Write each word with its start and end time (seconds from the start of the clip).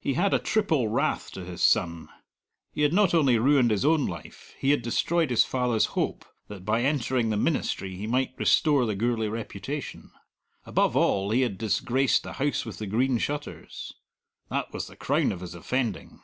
He 0.00 0.14
had 0.14 0.34
a 0.34 0.40
triple 0.40 0.88
wrath 0.88 1.30
to 1.30 1.44
his 1.44 1.62
son. 1.62 2.08
He 2.72 2.82
had 2.82 2.92
not 2.92 3.14
only 3.14 3.38
ruined 3.38 3.70
his 3.70 3.84
own 3.84 4.04
life; 4.04 4.52
he 4.58 4.72
had 4.72 4.82
destroyed 4.82 5.30
his 5.30 5.44
father's 5.44 5.84
hope 5.94 6.24
that 6.48 6.64
by 6.64 6.82
entering 6.82 7.30
the 7.30 7.36
ministry 7.36 7.94
he 7.94 8.08
might 8.08 8.34
restore 8.38 8.84
the 8.86 8.96
Gourlay 8.96 9.28
reputation. 9.28 10.10
Above 10.64 10.96
all, 10.96 11.30
he 11.30 11.42
had 11.42 11.58
disgraced 11.58 12.24
the 12.24 12.32
House 12.32 12.64
with 12.66 12.78
the 12.78 12.88
Green 12.88 13.18
Shutters. 13.18 13.92
That 14.50 14.72
was 14.72 14.88
the 14.88 14.96
crown 14.96 15.30
of 15.30 15.42
his 15.42 15.54
offending. 15.54 16.20